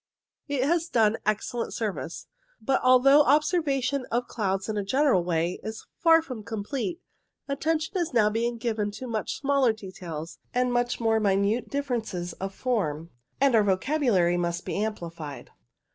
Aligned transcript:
It 0.47 0.63
has 0.63 0.89
done 0.89 1.17
excellent 1.27 1.75
service; 1.75 2.25
but 2.59 2.81
although 2.81 3.21
observation 3.21 4.07
of 4.09 4.25
clouds 4.27 4.67
in 4.67 4.75
a 4.75 4.83
general 4.83 5.23
way 5.23 5.59
is 5.61 5.85
far 5.99 6.23
from 6.23 6.41
complete, 6.43 6.99
attention 7.47 7.95
is 7.99 8.11
now 8.11 8.27
bfeing 8.31 8.57
given 8.57 8.89
to 8.93 9.05
much 9.05 9.37
smaller 9.37 9.73
details 9.73 10.39
and 10.55 10.73
much 10.73 10.99
more 10.99 11.19
minute 11.19 11.69
differences 11.69 12.33
of 12.33 12.51
form, 12.55 13.11
and 13.39 13.53
our 13.53 13.63
vocabulary 13.63 14.37
must 14.37 14.65
be 14.65 14.73
amplified. 14.75 15.51